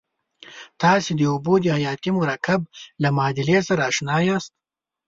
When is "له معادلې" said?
3.01-3.59